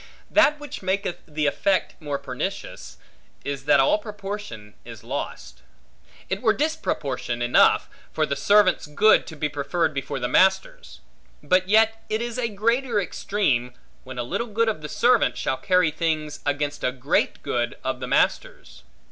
That 0.31 0.59
which 0.59 0.81
maketh 0.81 1.19
the 1.27 1.45
effect 1.45 1.93
more 2.01 2.17
pernicious, 2.17 2.97
is 3.45 3.65
that 3.65 3.79
all 3.79 3.99
proportion 3.99 4.73
is 4.83 5.03
lost. 5.03 5.61
It 6.27 6.41
were 6.41 6.53
disproportion 6.53 7.39
enough, 7.39 7.87
for 8.11 8.25
the 8.25 8.35
servant's 8.35 8.87
good 8.87 9.27
to 9.27 9.35
be 9.35 9.47
preferred 9.47 9.93
before 9.93 10.17
the 10.19 10.27
master's; 10.27 11.01
but 11.43 11.69
yet 11.69 12.03
it 12.09 12.19
is 12.19 12.39
a 12.39 12.49
greater 12.49 12.99
extreme, 12.99 13.75
when 14.03 14.17
a 14.17 14.23
little 14.23 14.47
good 14.47 14.69
of 14.69 14.81
the 14.81 14.89
servant, 14.89 15.37
shall 15.37 15.57
carry 15.57 15.91
things 15.91 16.39
against 16.47 16.83
a 16.83 16.91
great 16.91 17.43
good 17.43 17.75
of 17.83 17.99
the 17.99 18.07
master's. 18.07 18.81